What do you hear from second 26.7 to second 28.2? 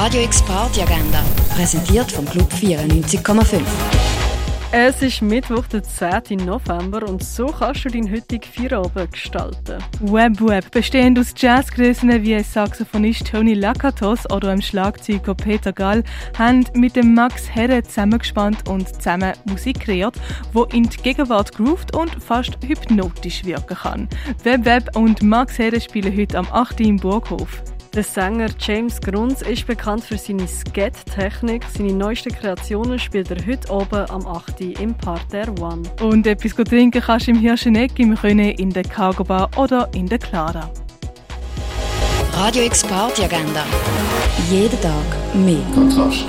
im Burghof. Der